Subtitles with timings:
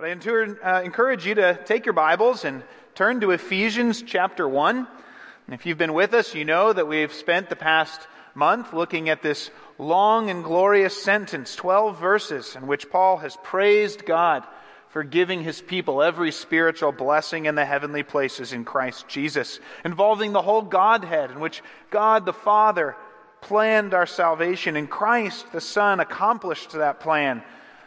[0.00, 2.62] But I uh, encourage you to take your Bibles and
[2.94, 4.78] turn to Ephesians chapter 1.
[4.78, 8.00] And if you've been with us, you know that we've spent the past
[8.34, 14.06] month looking at this long and glorious sentence, 12 verses, in which Paul has praised
[14.06, 14.42] God
[14.88, 20.32] for giving his people every spiritual blessing in the heavenly places in Christ Jesus, involving
[20.32, 22.96] the whole Godhead, in which God the Father
[23.42, 27.42] planned our salvation, and Christ the Son accomplished that plan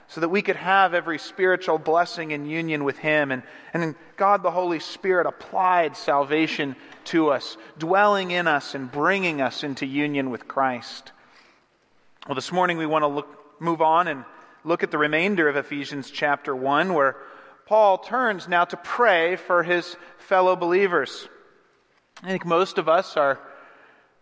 [0.08, 3.32] so that we could have every spiritual blessing in union with Him.
[3.32, 6.76] And, and God the Holy Spirit applied salvation
[7.06, 11.12] to us, dwelling in us and bringing us into union with Christ.
[12.28, 14.24] Well, this morning we want to look, move on and
[14.64, 17.18] look at the remainder of Ephesians chapter 1, where
[17.66, 21.28] Paul turns now to pray for his fellow believers.
[22.22, 23.40] I think most of us are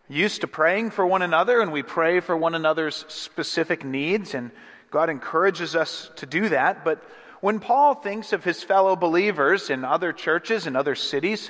[0.08, 4.52] used to praying for one another, and we pray for one another's specific needs, and
[4.92, 6.84] God encourages us to do that.
[6.84, 7.02] But
[7.40, 11.50] when Paul thinks of his fellow believers in other churches and other cities,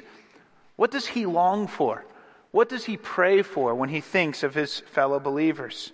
[0.76, 2.06] what does he long for?
[2.52, 5.92] What does he pray for when he thinks of his fellow believers?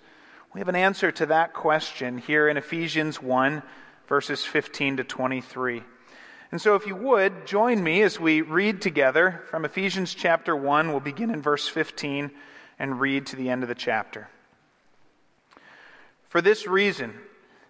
[0.53, 3.63] We have an answer to that question here in Ephesians 1,
[4.07, 5.83] verses 15 to 23.
[6.51, 10.89] And so, if you would, join me as we read together from Ephesians chapter 1.
[10.89, 12.31] We'll begin in verse 15
[12.79, 14.29] and read to the end of the chapter.
[16.29, 17.13] For this reason,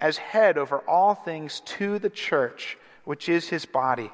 [0.00, 4.10] as head over all things to the church, which is his body,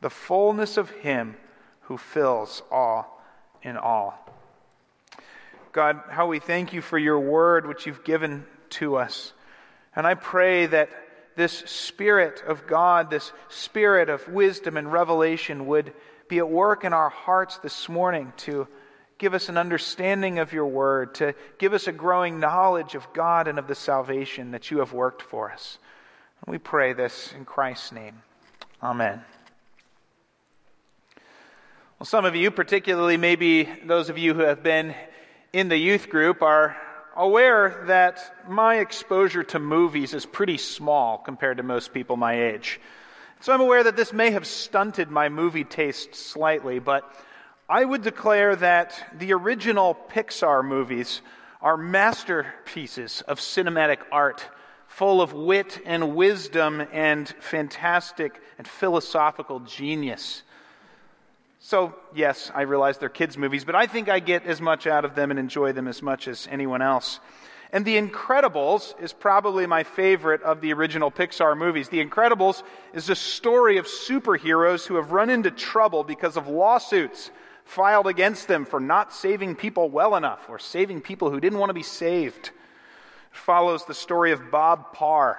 [0.00, 1.36] the fullness of him
[1.82, 3.22] who fills all
[3.62, 4.26] in all.
[5.72, 9.32] God, how we thank you for your word which you've given to us.
[9.94, 10.90] And I pray that
[11.36, 15.92] this Spirit of God, this Spirit of wisdom and revelation, would
[16.28, 18.66] be at work in our hearts this morning to
[19.20, 23.48] give us an understanding of your word, to give us a growing knowledge of God
[23.48, 25.78] and of the salvation that you have worked for us.
[26.46, 28.22] We pray this in Christ's name.
[28.82, 29.22] Amen.
[31.98, 34.94] Well, some of you, particularly maybe those of you who have been
[35.52, 36.74] in the youth group, are
[37.14, 42.80] aware that my exposure to movies is pretty small compared to most people my age.
[43.40, 47.04] So I'm aware that this may have stunted my movie taste slightly, but
[47.70, 51.22] I would declare that the original Pixar movies
[51.62, 54.44] are masterpieces of cinematic art,
[54.88, 60.42] full of wit and wisdom and fantastic and philosophical genius.
[61.60, 65.04] So, yes, I realize they're kids' movies, but I think I get as much out
[65.04, 67.20] of them and enjoy them as much as anyone else.
[67.72, 71.88] And The Incredibles is probably my favorite of the original Pixar movies.
[71.88, 72.64] The Incredibles
[72.94, 77.30] is a story of superheroes who have run into trouble because of lawsuits
[77.70, 81.70] filed against them for not saving people well enough or saving people who didn't want
[81.70, 82.48] to be saved.
[82.48, 85.38] It follows the story of Bob Parr,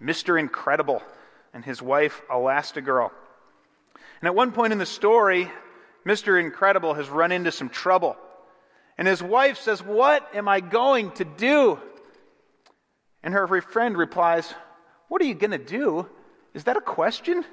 [0.00, 0.38] Mr.
[0.38, 1.02] Incredible,
[1.52, 3.10] and his wife Elastigirl.
[4.20, 5.50] And at one point in the story,
[6.06, 6.40] Mr.
[6.40, 8.16] Incredible has run into some trouble.
[8.96, 11.80] And his wife says, What am I going to do?
[13.24, 14.54] And her friend replies,
[15.08, 16.06] What are you going to do?
[16.54, 17.44] Is that a question?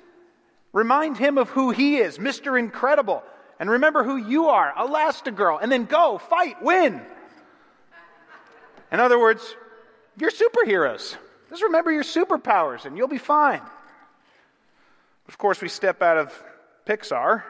[0.71, 2.59] Remind him of who he is, Mr.
[2.59, 3.23] Incredible,
[3.59, 7.01] and remember who you are, Elastigirl, and then go, fight, win.
[8.91, 9.55] In other words,
[10.17, 11.15] you're superheroes.
[11.49, 13.61] Just remember your superpowers and you'll be fine.
[15.27, 16.43] Of course, we step out of
[16.85, 17.43] Pixar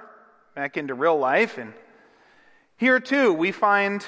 [0.56, 1.57] back into real life.
[1.57, 1.74] And
[2.77, 4.06] here too, we find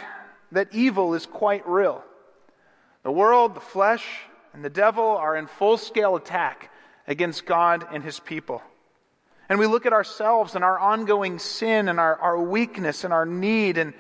[0.52, 2.04] that evil is quite real.
[3.04, 4.06] The world, the flesh,
[4.54, 6.72] and the devil are in full scale attack
[7.08, 8.62] against God and his people.
[9.50, 13.26] And we look at ourselves and our ongoing sin and our, our weakness and our
[13.26, 13.94] need and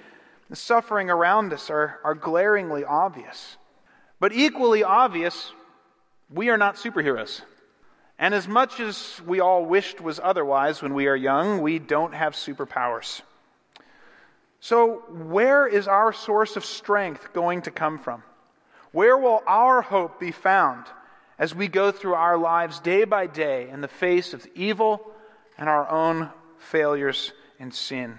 [0.49, 3.57] the suffering around us are, are glaringly obvious.
[4.19, 5.51] But equally obvious,
[6.31, 7.41] we are not superheroes.
[8.19, 12.13] And as much as we all wished was otherwise when we are young, we don't
[12.13, 13.21] have superpowers.
[14.59, 18.23] So, where is our source of strength going to come from?
[18.91, 20.85] Where will our hope be found
[21.37, 25.13] as we go through our lives day by day in the face of evil
[25.59, 28.17] and our own failures and sin?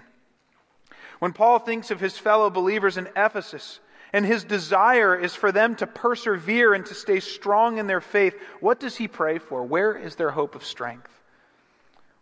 [1.19, 3.81] When Paul thinks of his fellow believers in Ephesus,
[4.13, 8.35] and his desire is for them to persevere and to stay strong in their faith,
[8.59, 9.63] what does he pray for?
[9.63, 11.11] Where is their hope of strength?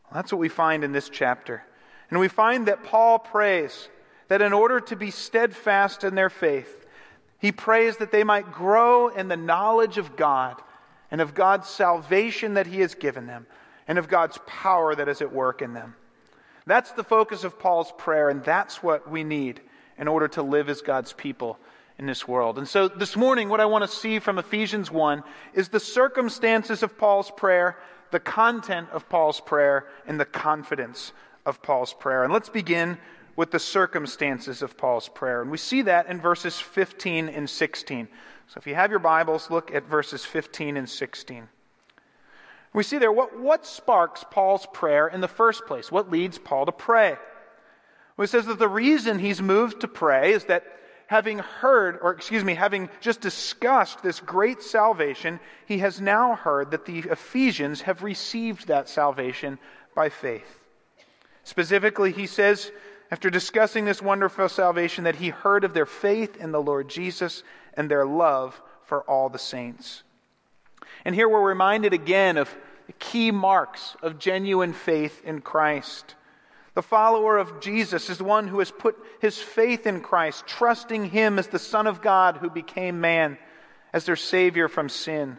[0.05, 1.63] Well, that's what we find in this chapter.
[2.09, 3.89] And we find that Paul prays
[4.27, 6.85] that in order to be steadfast in their faith,
[7.39, 10.61] he prays that they might grow in the knowledge of God
[11.09, 13.47] and of God's salvation that he has given them
[13.89, 15.95] and of God's power that is at work in them.
[16.67, 19.59] That's the focus of Paul's prayer, and that's what we need
[19.97, 21.57] in order to live as God's people
[21.97, 22.59] in this world.
[22.59, 25.23] And so this morning, what I want to see from Ephesians 1
[25.55, 27.77] is the circumstances of Paul's prayer,
[28.11, 31.11] the content of Paul's prayer, and the confidence
[31.47, 32.23] of Paul's prayer.
[32.23, 32.99] And let's begin
[33.35, 35.41] with the circumstances of Paul's prayer.
[35.41, 38.07] And we see that in verses 15 and 16.
[38.47, 41.49] So if you have your Bibles, look at verses 15 and 16.
[42.79, 45.91] We see there what, what sparks Paul's prayer in the first place?
[45.91, 47.17] What leads Paul to pray?
[48.15, 50.63] Well, it says that the reason he's moved to pray is that
[51.07, 56.71] having heard, or excuse me, having just discussed this great salvation, he has now heard
[56.71, 59.59] that the Ephesians have received that salvation
[59.93, 60.61] by faith.
[61.43, 62.71] Specifically, he says,
[63.11, 67.43] after discussing this wonderful salvation, that he heard of their faith in the Lord Jesus
[67.73, 70.03] and their love for all the saints.
[71.03, 72.49] And here we're reminded again of
[72.99, 76.15] key marks of genuine faith in Christ.
[76.75, 81.39] The follower of Jesus is one who has put his faith in Christ, trusting him
[81.39, 83.37] as the Son of God who became man,
[83.91, 85.37] as their Savior from sin.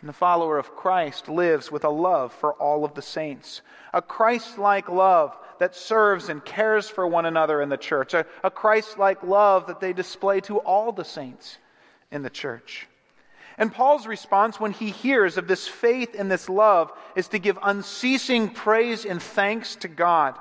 [0.00, 4.00] And the follower of Christ lives with a love for all of the saints, a
[4.00, 8.50] Christ like love that serves and cares for one another in the church, a, a
[8.50, 11.58] Christ like love that they display to all the saints
[12.12, 12.86] in the church.
[13.58, 17.58] And Paul's response when he hears of this faith and this love is to give
[17.60, 20.38] unceasing praise and thanks to God,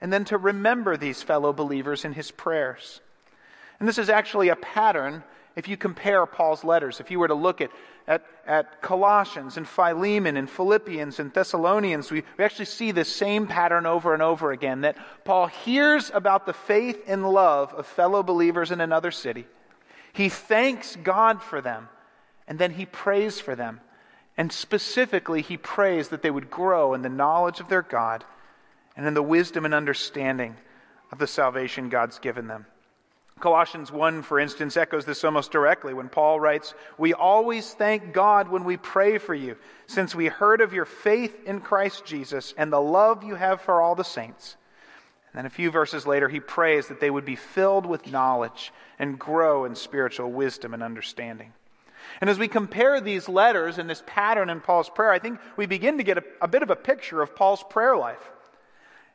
[0.00, 3.00] and then to remember these fellow believers in his prayers.
[3.80, 5.24] And this is actually a pattern
[5.56, 7.00] if you compare Paul's letters.
[7.00, 7.70] If you were to look at,
[8.06, 13.46] at, at Colossians and Philemon and Philippians and Thessalonians, we, we actually see this same
[13.46, 18.22] pattern over and over again that Paul hears about the faith and love of fellow
[18.22, 19.46] believers in another city.
[20.12, 21.88] He thanks God for them
[22.48, 23.80] and then he prays for them.
[24.36, 28.24] And specifically, he prays that they would grow in the knowledge of their God
[28.96, 30.56] and in the wisdom and understanding
[31.12, 32.66] of the salvation God's given them.
[33.38, 38.48] Colossians 1, for instance, echoes this almost directly when Paul writes, We always thank God
[38.48, 39.56] when we pray for you,
[39.86, 43.80] since we heard of your faith in Christ Jesus and the love you have for
[43.80, 44.56] all the saints.
[45.32, 48.72] And then a few verses later, he prays that they would be filled with knowledge
[48.98, 51.52] and grow in spiritual wisdom and understanding.
[52.20, 55.66] And as we compare these letters and this pattern in Paul's prayer, I think we
[55.66, 58.30] begin to get a, a bit of a picture of Paul's prayer life.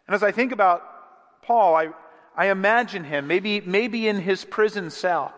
[0.07, 0.81] And as I think about
[1.41, 1.89] Paul, I,
[2.35, 5.33] I imagine him maybe, maybe in his prison cell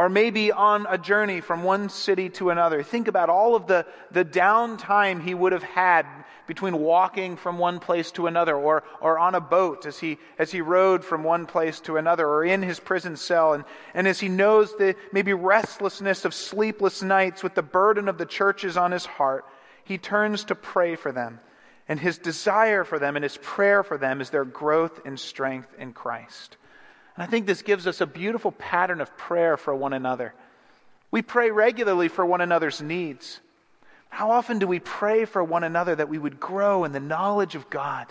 [0.00, 2.82] or maybe on a journey from one city to another.
[2.82, 6.06] Think about all of the, the downtime he would have had
[6.46, 10.50] between walking from one place to another or, or on a boat as he, as
[10.50, 13.52] he rode from one place to another or in his prison cell.
[13.52, 18.16] And, and as he knows the maybe restlessness of sleepless nights with the burden of
[18.16, 19.44] the churches on his heart,
[19.84, 21.40] he turns to pray for them.
[21.88, 25.68] And his desire for them and his prayer for them is their growth and strength
[25.78, 26.56] in Christ.
[27.16, 30.34] And I think this gives us a beautiful pattern of prayer for one another.
[31.10, 33.40] We pray regularly for one another's needs.
[34.10, 37.54] How often do we pray for one another that we would grow in the knowledge
[37.54, 38.06] of God?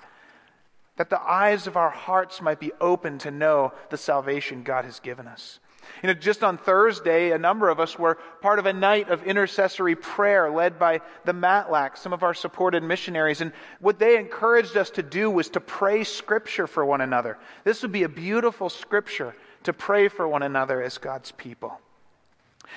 [0.98, 5.00] That the eyes of our hearts might be open to know the salvation God has
[5.00, 5.60] given us.
[6.02, 9.24] You know, just on Thursday, a number of us were part of a night of
[9.24, 13.42] intercessory prayer led by the Matlacks, some of our supported missionaries.
[13.42, 17.38] And what they encouraged us to do was to pray scripture for one another.
[17.64, 21.80] This would be a beautiful scripture to pray for one another as God's people.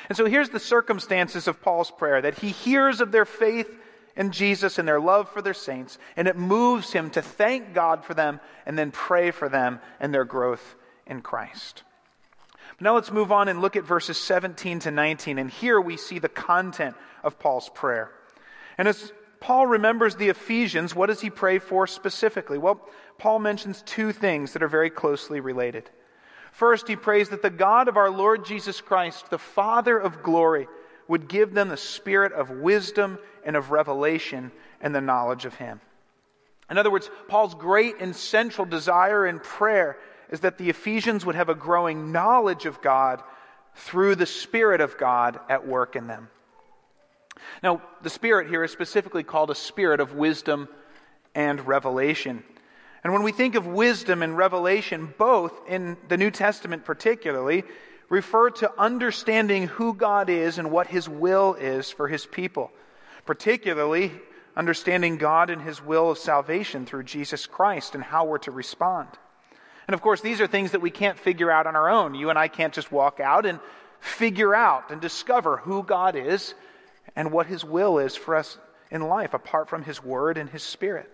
[0.09, 3.71] And so here's the circumstances of Paul's prayer that he hears of their faith
[4.17, 8.05] in Jesus and their love for their saints, and it moves him to thank God
[8.05, 10.75] for them and then pray for them and their growth
[11.07, 11.83] in Christ.
[12.77, 15.97] But now let's move on and look at verses 17 to 19, and here we
[15.97, 18.11] see the content of Paul's prayer.
[18.79, 22.59] And as Paul remembers the Ephesians, what does he pray for specifically?
[22.59, 22.89] Well,
[23.19, 25.91] Paul mentions two things that are very closely related.
[26.53, 30.69] First, he prays that the God of our Lord Jesus Christ, the Father of glory,
[31.09, 35.81] would give them the spirit of wisdom and of revelation and the knowledge of Him.
[36.71, 39.99] In other words, Paul's great and central desire in prayer
[40.33, 43.23] is that the Ephesians would have a growing knowledge of God
[43.77, 46.29] through the Spirit of God at work in them.
[47.63, 50.69] Now, the Spirit here is specifically called a spirit of wisdom
[51.35, 52.43] and revelation.
[53.05, 57.65] And when we think of wisdom and revelation, both in the New Testament particularly,
[58.09, 62.71] refer to understanding who God is and what His will is for His people,
[63.27, 64.13] particularly
[64.57, 69.09] understanding God and His will of salvation through Jesus Christ and how we're to respond.
[69.87, 72.15] And of course, these are things that we can't figure out on our own.
[72.15, 73.59] You and I can't just walk out and
[74.01, 76.55] figure out and discover who God is
[77.17, 78.59] and what His will is for us
[78.91, 81.11] in life apart from His Word and His Spirit.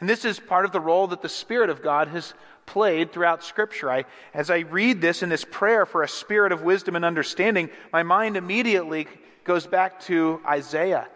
[0.00, 2.34] And this is part of the role that the Spirit of God has
[2.66, 3.90] played throughout Scripture.
[3.90, 7.70] I, as I read this in this prayer for a spirit of wisdom and understanding,
[7.92, 9.06] my mind immediately
[9.44, 11.06] goes back to Isaiah,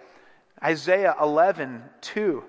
[0.63, 2.45] Isaiah 11, 2.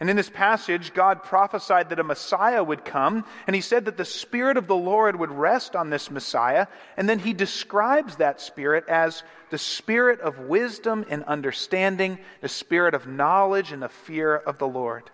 [0.00, 3.96] And in this passage, God prophesied that a Messiah would come, and he said that
[3.96, 8.40] the Spirit of the Lord would rest on this Messiah, and then he describes that
[8.40, 14.36] Spirit as the Spirit of wisdom and understanding, the Spirit of knowledge and the fear
[14.36, 15.10] of the Lord.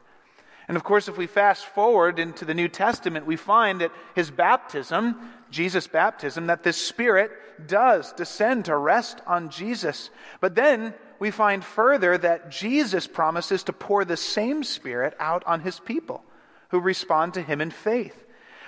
[0.68, 4.30] And of course, if we fast forward into the New Testament, we find that his
[4.30, 5.16] baptism,
[5.50, 7.30] Jesus' baptism, that this Spirit
[7.66, 10.10] does descend to rest on Jesus.
[10.40, 15.60] But then we find further that Jesus promises to pour the same Spirit out on
[15.60, 16.24] his people
[16.68, 18.20] who respond to him in faith.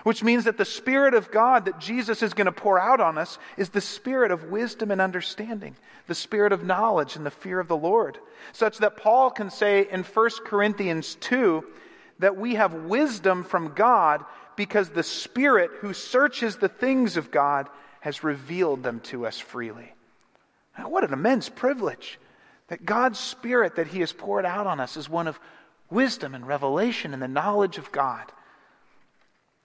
[0.05, 3.19] Which means that the Spirit of God that Jesus is going to pour out on
[3.19, 5.75] us is the Spirit of wisdom and understanding,
[6.07, 8.19] the Spirit of knowledge and the fear of the Lord.
[8.53, 11.65] Such that Paul can say in 1 Corinthians 2
[12.21, 14.25] that we have wisdom from God
[14.55, 17.69] because the Spirit who searches the things of God
[18.01, 19.93] has revealed them to us freely.
[20.85, 22.21] What an immense privilege
[22.69, 25.39] that God's Spirit that He has poured out on us is one of
[25.91, 28.25] wisdom and revelation and the knowledge of God.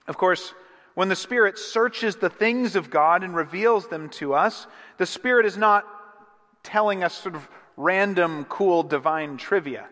[0.06, 0.54] Of course,
[0.94, 4.66] when the Spirit searches the things of God and reveals them to us,
[4.98, 5.84] the Spirit is not
[6.62, 9.86] telling us sort of random, cool, divine trivia.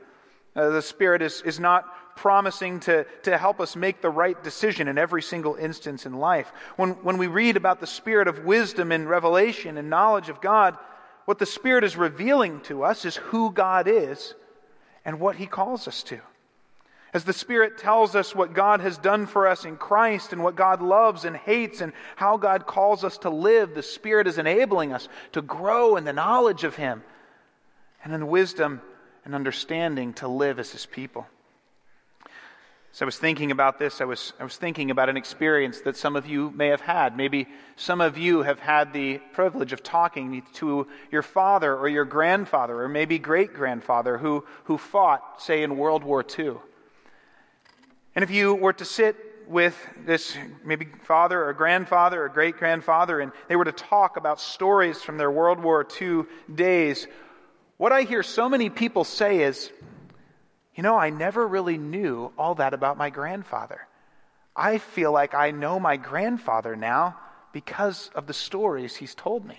[0.54, 4.88] Uh, the Spirit is, is not promising to, to help us make the right decision
[4.88, 6.52] in every single instance in life.
[6.76, 10.76] When, when we read about the spirit of wisdom and revelation and knowledge of God,
[11.24, 14.34] what the Spirit is revealing to us is who God is
[15.04, 16.20] and what He calls us to.
[17.12, 20.54] As the Spirit tells us what God has done for us in Christ and what
[20.54, 24.92] God loves and hates and how God calls us to live, the Spirit is enabling
[24.92, 27.02] us to grow in the knowledge of Him
[28.04, 28.80] and in wisdom
[29.24, 31.26] and understanding to live as His people.
[32.92, 34.00] So I was thinking about this.
[34.00, 37.16] I was, I was thinking about an experience that some of you may have had.
[37.16, 42.04] Maybe some of you have had the privilege of talking to your father or your
[42.04, 46.54] grandfather or maybe great grandfather who, who fought, say, in World War II.
[48.16, 49.16] And if you were to sit
[49.46, 54.40] with this maybe father or grandfather or great grandfather and they were to talk about
[54.40, 57.06] stories from their World War II days,
[57.76, 59.70] what I hear so many people say is,
[60.74, 63.86] you know, I never really knew all that about my grandfather.
[64.54, 67.18] I feel like I know my grandfather now
[67.52, 69.58] because of the stories he's told me.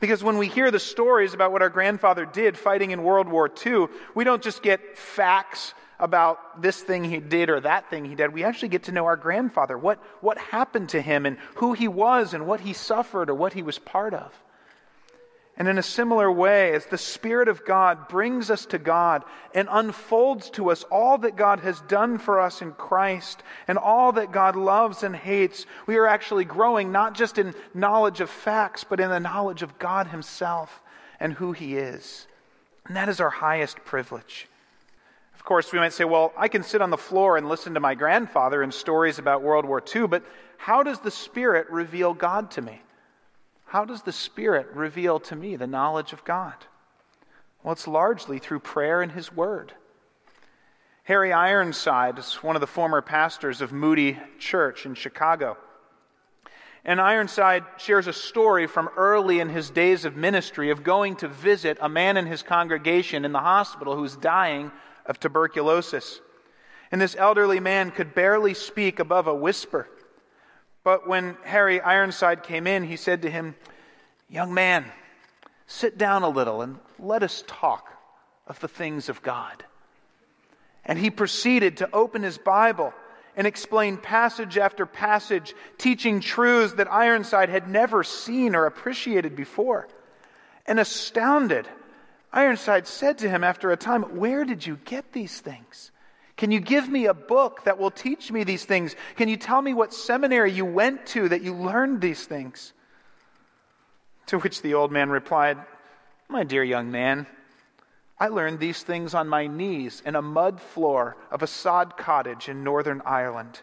[0.00, 3.50] Because when we hear the stories about what our grandfather did fighting in World War
[3.64, 8.14] II, we don't just get facts about this thing he did or that thing he
[8.14, 8.32] did.
[8.32, 11.88] We actually get to know our grandfather, what, what happened to him, and who he
[11.88, 14.32] was, and what he suffered or what he was part of.
[15.56, 19.22] And in a similar way, as the Spirit of God brings us to God
[19.54, 24.10] and unfolds to us all that God has done for us in Christ and all
[24.12, 28.82] that God loves and hates, we are actually growing not just in knowledge of facts,
[28.82, 30.82] but in the knowledge of God Himself
[31.20, 32.26] and who He is.
[32.86, 34.48] And that is our highest privilege.
[35.36, 37.80] Of course, we might say, well, I can sit on the floor and listen to
[37.80, 40.24] my grandfather and stories about World War II, but
[40.56, 42.80] how does the Spirit reveal God to me?
[43.74, 46.54] How does the Spirit reveal to me the knowledge of God?
[47.64, 49.72] Well, it's largely through prayer and His Word.
[51.02, 55.56] Harry Ironside is one of the former pastors of Moody Church in Chicago.
[56.84, 61.26] And Ironside shares a story from early in his days of ministry of going to
[61.26, 64.70] visit a man in his congregation in the hospital who was dying
[65.04, 66.20] of tuberculosis.
[66.92, 69.88] And this elderly man could barely speak above a whisper.
[70.84, 73.56] But when Harry Ironside came in, he said to him,
[74.28, 74.84] Young man,
[75.66, 77.90] sit down a little and let us talk
[78.46, 79.64] of the things of God.
[80.84, 82.92] And he proceeded to open his Bible
[83.36, 89.88] and explain passage after passage, teaching truths that Ironside had never seen or appreciated before.
[90.66, 91.66] And astounded,
[92.32, 95.90] Ironside said to him after a time, Where did you get these things?
[96.36, 98.96] Can you give me a book that will teach me these things?
[99.16, 102.72] Can you tell me what seminary you went to that you learned these things?
[104.26, 105.58] To which the old man replied,
[106.28, 107.26] My dear young man,
[108.18, 112.48] I learned these things on my knees in a mud floor of a sod cottage
[112.48, 113.60] in Northern Ireland.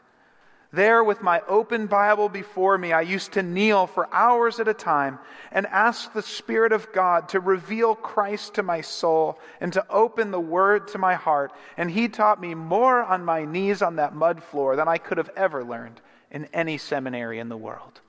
[0.74, 4.74] There, with my open Bible before me, I used to kneel for hours at a
[4.74, 5.20] time
[5.52, 10.32] and ask the Spirit of God to reveal Christ to my soul and to open
[10.32, 11.52] the Word to my heart.
[11.76, 15.18] And He taught me more on my knees on that mud floor than I could
[15.18, 16.00] have ever learned
[16.32, 18.00] in any seminary in the world.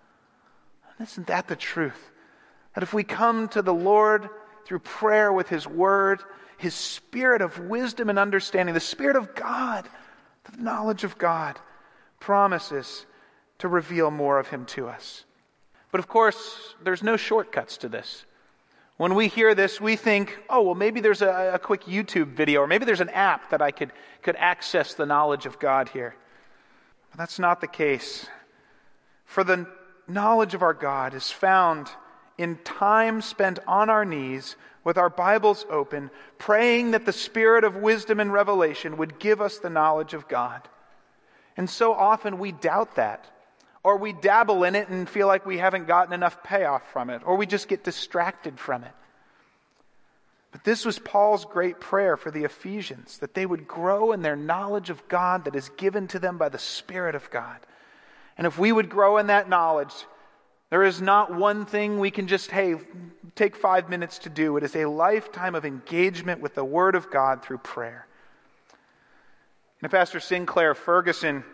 [1.01, 2.11] isn't that the truth?
[2.77, 4.29] That if we come to the Lord
[4.67, 6.23] through prayer with His Word,
[6.59, 9.89] His Spirit of wisdom and understanding, the Spirit of God,
[10.45, 11.59] the knowledge of God,
[12.23, 13.05] promises
[13.59, 15.25] to reveal more of Him to us.
[15.91, 18.25] But of course, there's no shortcuts to this.
[18.97, 22.61] When we hear this, we think, oh, well, maybe there's a, a, quick YouTube video,
[22.61, 26.15] or maybe there's an app that I could, could access the knowledge of God here.
[27.11, 28.27] But that's not the case.
[29.25, 29.67] For the
[30.07, 31.89] knowledge of our God is found
[32.39, 37.77] in time spent on our knees with our Bibles open, praying that the Spirit of
[37.77, 40.69] wisdom and revelation would give us the knowledge of God.
[41.57, 43.27] And so often we doubt that,
[43.85, 47.23] or we dabble in it and feel like we haven't gotten enough payoff from it,
[47.25, 48.93] or we just get distracted from it.
[50.53, 54.37] But this was Paul's great prayer for the Ephesians that they would grow in their
[54.37, 57.59] knowledge of God that is given to them by the Spirit of God.
[58.37, 59.95] And if we would grow in that knowledge,
[60.71, 62.77] there is not one thing we can just, hey,
[63.35, 64.57] take five minutes to do.
[64.57, 68.07] It is a lifetime of engagement with the Word of God through prayer.
[69.83, 71.45] And Pastor Sinclair Ferguson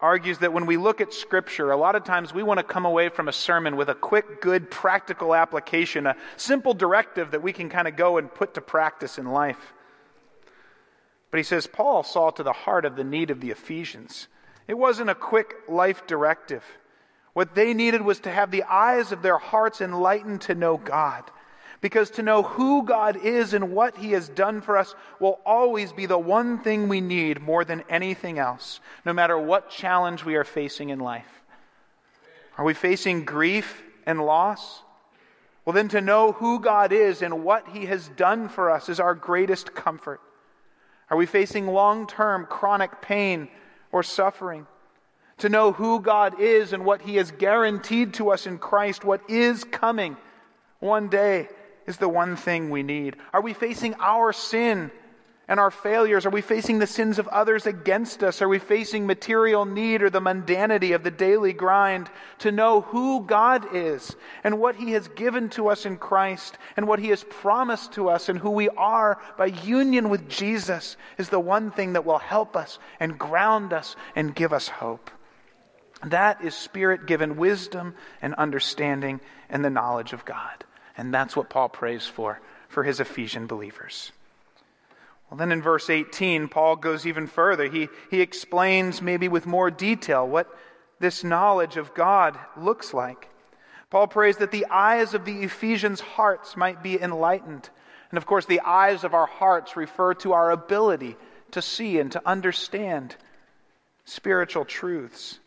[0.00, 2.86] argues that when we look at Scripture, a lot of times we want to come
[2.86, 7.52] away from a sermon with a quick, good, practical application, a simple directive that we
[7.52, 9.74] can kind of go and put to practice in life.
[11.30, 14.28] But he says Paul saw to the heart of the need of the Ephesians.
[14.68, 16.64] It wasn't a quick life directive.
[17.34, 21.24] What they needed was to have the eyes of their hearts enlightened to know God.
[21.80, 25.92] Because to know who God is and what He has done for us will always
[25.92, 30.36] be the one thing we need more than anything else, no matter what challenge we
[30.36, 31.42] are facing in life.
[32.58, 34.82] Are we facing grief and loss?
[35.64, 39.00] Well, then to know who God is and what He has done for us is
[39.00, 40.20] our greatest comfort.
[41.10, 43.48] Are we facing long term chronic pain
[43.92, 44.66] or suffering?
[45.38, 49.28] to know who God is and what He has guaranteed to us in Christ, what
[49.28, 50.16] is coming
[50.80, 51.48] one day,
[51.86, 53.16] is the one thing we need.
[53.32, 54.90] Are we facing our sin
[55.48, 56.26] and our failures?
[56.26, 58.42] Are we facing the sins of others against us?
[58.42, 62.10] Are we facing material need or the mundanity of the daily grind?
[62.40, 66.88] To know who God is and what He has given to us in Christ and
[66.88, 71.28] what He has promised to us and who we are by union with Jesus is
[71.28, 75.10] the one thing that will help us and ground us and give us hope.
[76.04, 80.65] That is spirit given wisdom and understanding and the knowledge of God.
[80.96, 84.12] And that's what Paul prays for for his Ephesian believers.
[85.30, 87.68] Well, then in verse 18, Paul goes even further.
[87.68, 90.48] He, he explains, maybe with more detail, what
[91.00, 93.28] this knowledge of God looks like.
[93.90, 97.68] Paul prays that the eyes of the Ephesians' hearts might be enlightened.
[98.10, 101.16] And of course, the eyes of our hearts refer to our ability
[101.52, 103.16] to see and to understand
[104.04, 105.38] spiritual truths.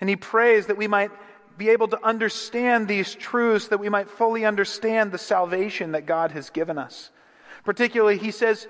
[0.00, 1.10] And he prays that we might
[1.58, 6.32] be able to understand these truths, that we might fully understand the salvation that God
[6.32, 7.10] has given us.
[7.64, 8.66] Particularly, he says,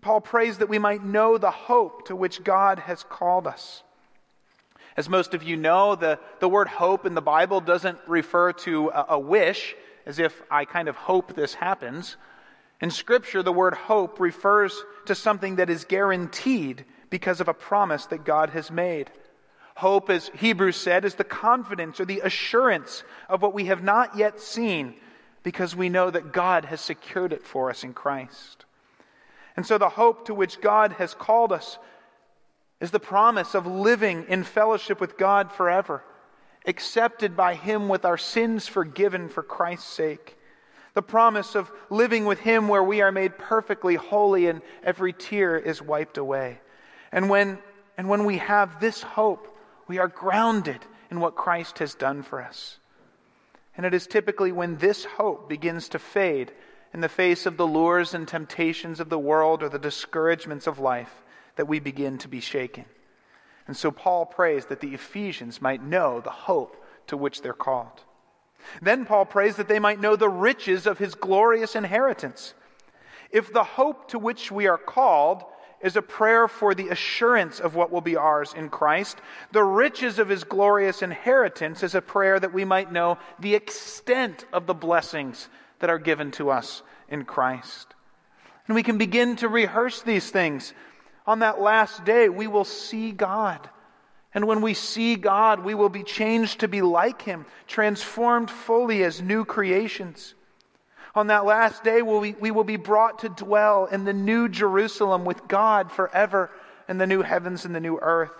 [0.00, 3.82] Paul prays that we might know the hope to which God has called us.
[4.96, 8.88] As most of you know, the, the word hope in the Bible doesn't refer to
[8.88, 12.16] a, a wish, as if I kind of hope this happens.
[12.80, 18.06] In Scripture, the word hope refers to something that is guaranteed because of a promise
[18.06, 19.10] that God has made.
[19.78, 24.16] Hope, as Hebrews said, is the confidence or the assurance of what we have not
[24.16, 24.96] yet seen
[25.44, 28.64] because we know that God has secured it for us in Christ.
[29.56, 31.78] And so the hope to which God has called us
[32.80, 36.02] is the promise of living in fellowship with God forever.
[36.66, 40.36] accepted by Him with our sins forgiven for Christ's sake.
[40.94, 45.56] The promise of living with Him where we are made perfectly holy and every tear
[45.56, 46.60] is wiped away.
[47.12, 47.58] And when,
[47.96, 49.56] and when we have this hope,
[49.88, 52.78] we are grounded in what Christ has done for us.
[53.76, 56.52] And it is typically when this hope begins to fade
[56.92, 60.78] in the face of the lures and temptations of the world or the discouragements of
[60.78, 61.22] life
[61.56, 62.84] that we begin to be shaken.
[63.66, 68.04] And so Paul prays that the Ephesians might know the hope to which they're called.
[68.82, 72.54] Then Paul prays that they might know the riches of his glorious inheritance.
[73.30, 75.44] If the hope to which we are called
[75.80, 79.18] is a prayer for the assurance of what will be ours in Christ,
[79.52, 84.44] the riches of his glorious inheritance is a prayer that we might know the extent
[84.52, 87.94] of the blessings that are given to us in Christ.
[88.66, 90.74] And we can begin to rehearse these things.
[91.26, 93.68] On that last day, we will see God.
[94.34, 99.04] And when we see God, we will be changed to be like Him, transformed fully
[99.04, 100.34] as new creations.
[101.18, 105.24] On that last day, we, we will be brought to dwell in the new Jerusalem
[105.24, 106.48] with God forever
[106.88, 108.30] in the new heavens and the new earth.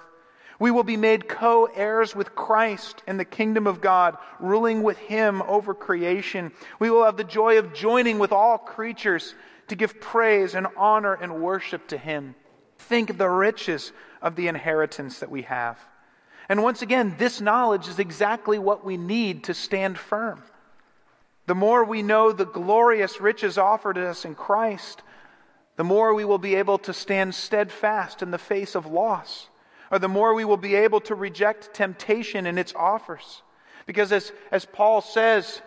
[0.60, 4.96] We will be made co heirs with Christ in the kingdom of God, ruling with
[4.96, 6.52] Him over creation.
[6.78, 9.34] We will have the joy of joining with all creatures
[9.66, 12.36] to give praise and honor and worship to Him.
[12.78, 13.90] Think of the riches
[14.22, 15.80] of the inheritance that we have.
[16.48, 20.44] And once again, this knowledge is exactly what we need to stand firm.
[21.48, 25.02] The more we know the glorious riches offered us in Christ,
[25.76, 29.48] the more we will be able to stand steadfast in the face of loss
[29.90, 33.42] or the more we will be able to reject temptation and its offers.
[33.87, 35.62] Because as, as Paul says,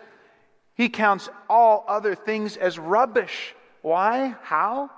[0.76, 3.52] he counts all other things as rubbish.
[3.80, 4.36] Why?
[4.42, 4.88] How?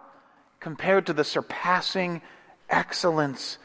[0.61, 2.21] Compared to the surpassing
[2.69, 3.57] excellence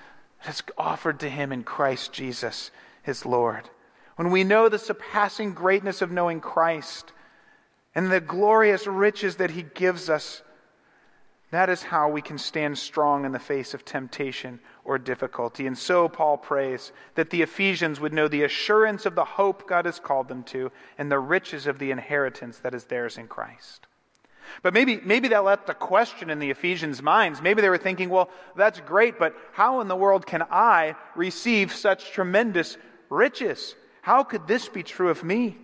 [0.46, 2.72] that's offered to him in Christ Jesus,
[3.04, 3.70] his Lord.
[4.20, 7.14] When we know the surpassing greatness of knowing Christ
[7.96, 10.42] and the glorious riches that he gives us,
[11.52, 15.68] that is how we can stand strong in the face of temptation or difficulty.
[15.68, 19.86] And so Paul prays that the Ephesians would know the assurance of the hope God
[19.86, 23.88] has called them to and the riches of the inheritance that is theirs in Christ.
[24.62, 27.42] But maybe, maybe that left a question in the Ephesians' minds.
[27.42, 31.74] Maybe they were thinking, well, that's great, but how in the world can I receive
[31.74, 32.76] such tremendous
[33.10, 33.76] riches?
[34.10, 35.56] How could this be true of me?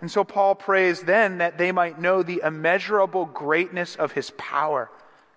[0.00, 4.90] And so Paul prays then that they might know the immeasurable greatness of his power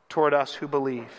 [0.08, 1.12] toward us who believe.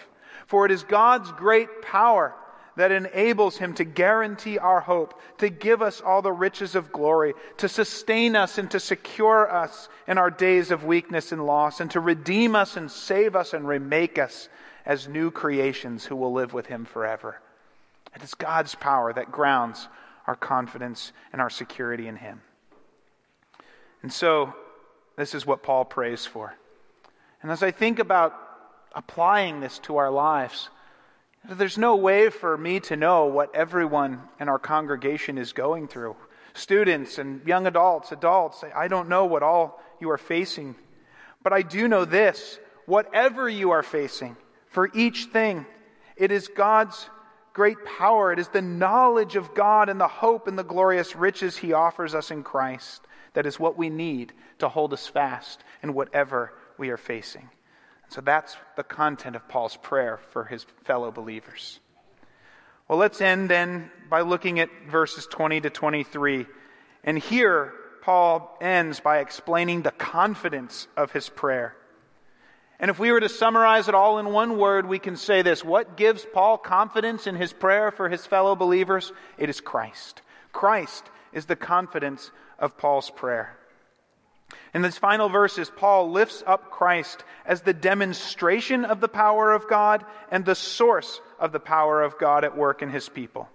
[0.46, 2.34] For it is God's great power
[2.76, 7.34] that enables him to guarantee our hope, to give us all the riches of glory,
[7.58, 11.90] to sustain us and to secure us in our days of weakness and loss, and
[11.90, 14.48] to redeem us and save us and remake us
[14.86, 17.38] as new creations who will live with him forever.
[18.16, 19.86] It is God's power that grounds
[20.26, 22.40] our confidence and our security in him.
[24.02, 24.54] And so,
[25.16, 26.54] this is what Paul prays for.
[27.42, 28.34] And as I think about
[28.94, 30.68] applying this to our lives,
[31.48, 36.16] there's no way for me to know what everyone in our congregation is going through.
[36.54, 40.74] Students and young adults, adults, I don't know what all you are facing.
[41.42, 44.36] But I do know this whatever you are facing,
[44.68, 45.66] for each thing,
[46.16, 47.08] it is God's
[47.54, 48.32] great power.
[48.32, 52.14] It is the knowledge of God and the hope and the glorious riches He offers
[52.14, 56.88] us in Christ that is what we need to hold us fast in whatever we
[56.88, 57.50] are facing.
[58.08, 61.80] So that's the content of Paul's prayer for his fellow believers.
[62.88, 66.46] Well, let's end then by looking at verses 20 to 23.
[67.02, 71.74] And here, Paul ends by explaining the confidence of his prayer.
[72.84, 75.64] And if we were to summarize it all in one word, we can say this
[75.64, 79.10] What gives Paul confidence in his prayer for his fellow believers?
[79.38, 80.20] It is Christ.
[80.52, 83.56] Christ is the confidence of Paul's prayer.
[84.74, 89.66] In these final verses, Paul lifts up Christ as the demonstration of the power of
[89.66, 93.48] God and the source of the power of God at work in his people.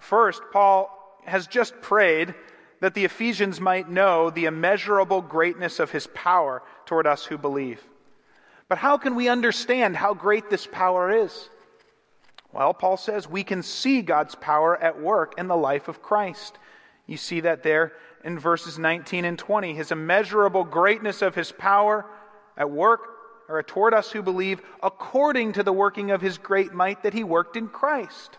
[0.00, 0.88] First, Paul
[1.26, 2.34] has just prayed
[2.80, 7.86] that the Ephesians might know the immeasurable greatness of his power toward us who believe.
[8.68, 11.48] But how can we understand how great this power is?
[12.52, 16.58] Well, Paul says we can see God's power at work in the life of Christ.
[17.06, 17.92] You see that there
[18.24, 19.74] in verses 19 and 20.
[19.74, 22.06] His immeasurable greatness of his power
[22.56, 23.08] at work
[23.48, 27.24] or toward us who believe according to the working of his great might that he
[27.24, 28.38] worked in Christ.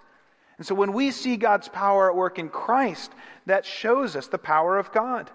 [0.57, 3.11] And so when we see God's power at work in Christ,
[3.47, 5.29] that shows us the power of God.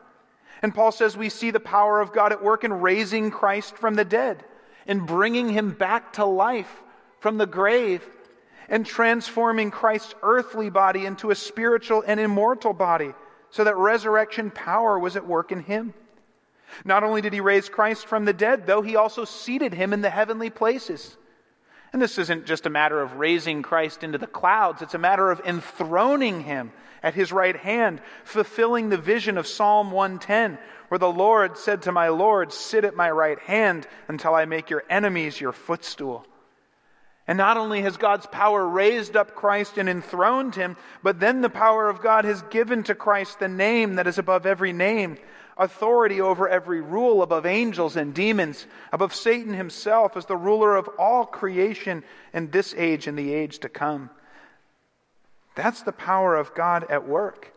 [0.63, 3.95] And Paul says we see the power of God at work in raising Christ from
[3.95, 4.45] the dead,
[4.89, 6.83] in bringing him back to life
[7.21, 8.05] from the grave
[8.69, 13.15] and transforming Christ's earthly body into a spiritual and immortal body
[13.51, 15.95] so that resurrection power was at work in him.
[16.85, 20.03] Not only did he raise Christ from the dead, though, he also seated him in
[20.03, 21.17] the heavenly places.
[21.93, 25.31] And this isn't just a matter of raising Christ into the clouds, it's a matter
[25.31, 26.73] of enthroning him
[27.03, 31.93] at his right hand, fulfilling the vision of Psalm 110, where the Lord said to
[31.93, 36.27] my Lord, Sit at my right hand until I make your enemies your footstool.
[37.27, 41.51] And not only has God's power raised up Christ and enthroned him, but then the
[41.51, 45.19] power of God has given to Christ the name that is above every name,
[45.59, 50.89] authority over every rule, above angels and demons, above Satan himself as the ruler of
[50.99, 54.09] all creation in this age and the age to come.
[55.55, 57.53] That's the power of God at work.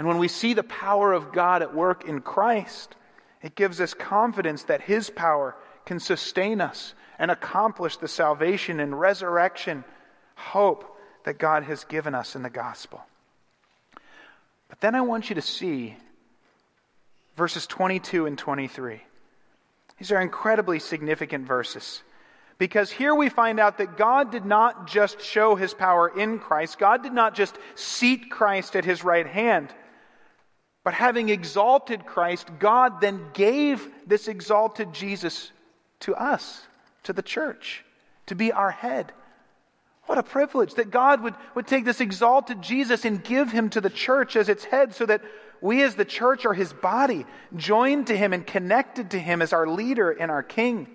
[0.00, 2.96] And when we see the power of God at work in Christ,
[3.42, 8.98] it gives us confidence that his power can sustain us and accomplish the salvation and
[8.98, 9.84] resurrection
[10.36, 13.02] hope that God has given us in the gospel.
[14.70, 15.96] But then I want you to see
[17.36, 19.02] verses 22 and 23.
[19.98, 22.02] These are incredibly significant verses.
[22.56, 26.78] Because here we find out that God did not just show his power in Christ,
[26.78, 29.74] God did not just seat Christ at his right hand,
[30.90, 35.52] but having exalted Christ, God then gave this exalted Jesus
[36.00, 36.62] to us
[37.04, 37.84] to the church,
[38.26, 39.12] to be our head.
[40.06, 43.80] What a privilege that God would, would take this exalted Jesus and give him to
[43.80, 45.22] the church as its head so that
[45.60, 47.24] we as the church are his body,
[47.54, 50.88] joined to him and connected to him as our leader and our king.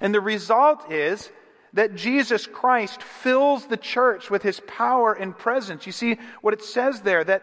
[0.00, 1.30] And the result is
[1.74, 5.84] that Jesus Christ fills the church with his power and presence.
[5.84, 7.42] You see what it says there that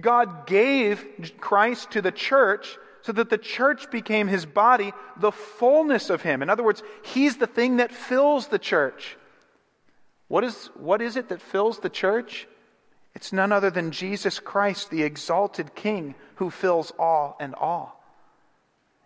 [0.00, 1.04] God gave
[1.38, 6.40] Christ to the church so that the church became his body, the fullness of him.
[6.40, 9.16] In other words, he's the thing that fills the church.
[10.28, 12.46] What is, what is it that fills the church?
[13.14, 18.02] It's none other than Jesus Christ, the exalted King who fills all and all.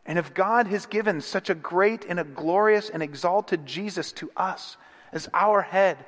[0.05, 4.31] And if God has given such a great and a glorious and exalted Jesus to
[4.37, 4.77] us
[5.11, 5.99] as our head,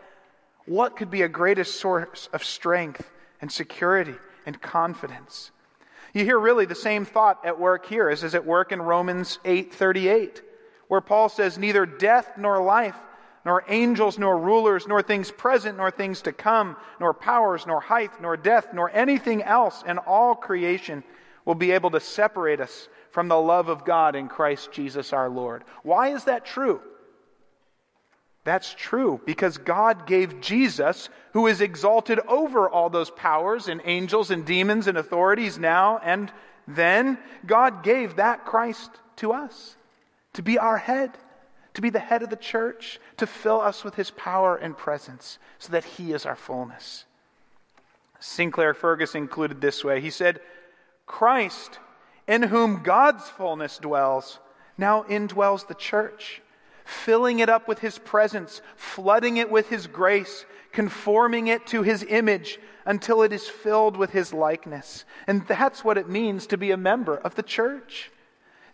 [0.67, 3.11] what could be a greater source of strength
[3.41, 4.15] and security
[4.49, 5.51] and confidence?
[6.15, 9.39] You hear really the same thought at work here as is at work in Romans
[9.45, 10.41] 8:38,
[10.89, 12.97] where Paul says neither death nor life,
[13.45, 18.23] nor angels nor rulers, nor things present nor things to come, nor powers nor height
[18.23, 21.05] nor depth nor anything else in all creation
[21.45, 25.29] will be able to separate us from the love of God in Christ Jesus our
[25.29, 25.63] Lord.
[25.83, 26.81] Why is that true?
[28.49, 34.31] That's true because God gave Jesus, who is exalted over all those powers and angels
[34.31, 36.33] and demons and authorities now and
[36.67, 39.77] then, God gave that Christ to us
[40.33, 41.11] to be our head,
[41.75, 45.39] to be the head of the church, to fill us with his power and presence
[45.59, 47.05] so that he is our fullness.
[48.19, 50.41] Sinclair Ferguson included this way He said,
[51.05, 51.79] Christ,
[52.27, 54.39] in whom God's fullness dwells,
[54.79, 56.41] now indwells the church
[56.89, 62.03] filling it up with His presence, flooding it with His grace, conforming it to His
[62.09, 65.05] image until it is filled with His likeness.
[65.27, 68.11] And that's what it means to be a member of the church.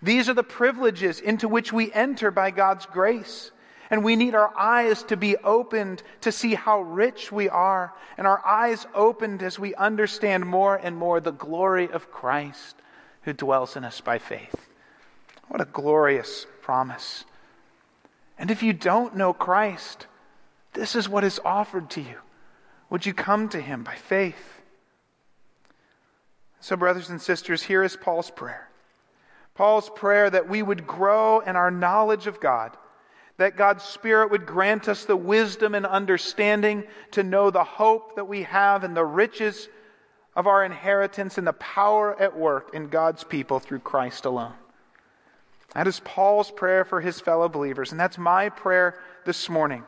[0.00, 3.50] These are the privileges into which we enter by God's grace.
[3.90, 8.26] And we need our eyes to be opened to see how rich we are, and
[8.26, 12.76] our eyes opened as we understand more and more the glory of Christ
[13.22, 14.68] who dwells in us by faith.
[15.48, 17.24] What a glorious promise.
[18.38, 20.06] And if you don't know Christ,
[20.72, 22.16] this is what is offered to you.
[22.90, 24.60] Would you come to him by faith?
[26.60, 28.68] So, brothers and sisters, here is Paul's prayer.
[29.54, 32.76] Paul's prayer that we would grow in our knowledge of God,
[33.36, 38.26] that God's Spirit would grant us the wisdom and understanding to know the hope that
[38.26, 39.68] we have and the riches
[40.34, 44.54] of our inheritance and the power at work in God's people through Christ alone.
[45.74, 49.84] That is Paul's prayer for his fellow believers, and that's my prayer this morning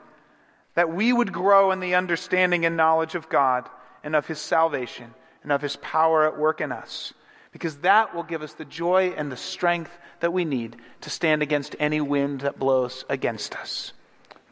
[0.75, 3.69] that we would grow in the understanding and knowledge of God
[4.05, 7.15] and of his salvation and of his power at work in us,
[7.51, 11.41] because that will give us the joy and the strength that we need to stand
[11.43, 13.95] against any wind that blows against us.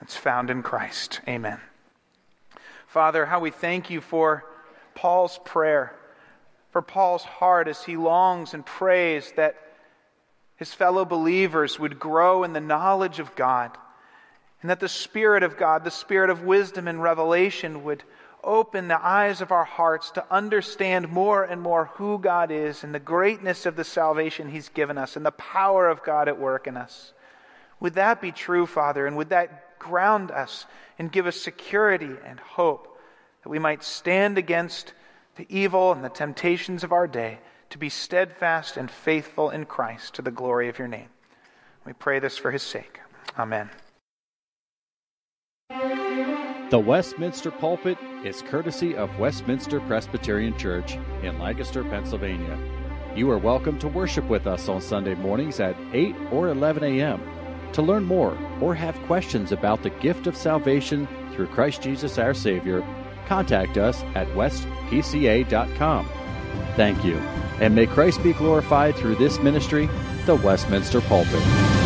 [0.01, 1.20] It's found in Christ.
[1.29, 1.61] Amen.
[2.87, 4.44] Father, how we thank you for
[4.94, 5.94] Paul's prayer,
[6.70, 9.57] for Paul's heart as he longs and prays that
[10.57, 13.77] his fellow believers would grow in the knowledge of God,
[14.61, 18.03] and that the Spirit of God, the Spirit of wisdom and revelation, would
[18.43, 22.95] open the eyes of our hearts to understand more and more who God is and
[22.95, 26.67] the greatness of the salvation He's given us and the power of God at work
[26.67, 27.12] in us.
[27.81, 29.07] Would that be true, Father?
[29.07, 30.67] And would that ground us
[30.99, 32.99] and give us security and hope,
[33.43, 34.93] that we might stand against
[35.37, 37.38] the evil and the temptations of our day
[37.75, 41.09] to be steadfast and faithful in Christ to the glory of your name.
[41.85, 43.01] We pray this for his sake.
[43.37, 43.69] Amen.
[46.71, 52.57] The Westminster Pulpit is courtesy of Westminster Presbyterian Church in Lancaster, Pennsylvania.
[53.17, 57.21] You are welcome to worship with us on Sunday mornings at 8 or 11 a.m.
[57.73, 62.35] To learn more or have questions about the gift of salvation through Christ Jesus our
[62.35, 62.85] Savior,
[63.27, 66.09] contact us at westpca.com.
[66.77, 67.21] Thank you,
[67.61, 69.88] and may Christ be glorified through this ministry,
[70.27, 71.84] the Westminster Pulpit.